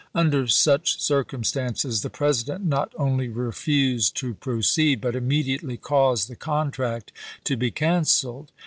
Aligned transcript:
Under 0.15 0.47
such 0.47 0.99
circumstances 0.99 2.01
the 2.01 2.09
President 2.09 2.65
not 2.65 2.91
only 2.97 3.27
refused 3.27 4.17
to 4.17 4.33
proceed, 4.33 4.99
but 4.99 5.15
immediately 5.15 5.77
caused 5.77 6.27
the 6.27 6.35
contract 6.35 7.11
to 7.43 7.55
be 7.55 7.69
canceled. 7.69 8.51